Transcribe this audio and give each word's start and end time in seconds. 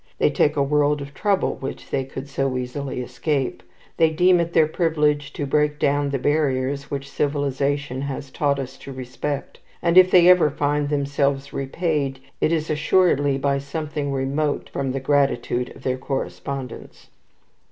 They 0.17 0.31
take 0.31 0.55
a 0.55 0.63
world 0.63 0.99
of 0.99 1.13
trouble 1.13 1.57
which 1.57 1.91
they 1.91 2.03
could 2.03 2.27
so 2.27 2.57
easily 2.57 3.01
escape; 3.01 3.61
they 3.97 4.09
deem 4.09 4.39
it 4.39 4.51
their 4.53 4.65
privilege 4.65 5.31
to 5.33 5.45
break 5.45 5.77
down 5.77 6.09
the 6.09 6.17
barriers 6.17 6.89
which 6.89 7.07
civilization 7.07 8.01
has 8.01 8.31
taught 8.31 8.57
us 8.57 8.77
to 8.79 8.91
respect; 8.91 9.59
and 9.79 9.99
if 9.99 10.09
they 10.09 10.27
ever 10.27 10.49
find 10.49 10.89
themselves 10.89 11.53
repaid, 11.53 12.19
it 12.41 12.51
is 12.51 12.71
assuredly 12.71 13.37
by 13.37 13.59
something 13.59 14.11
remote 14.11 14.71
from 14.73 14.91
the 14.91 14.99
gratitude 14.99 15.69
of 15.75 15.83
their 15.83 15.99
correspondents. 15.99 17.09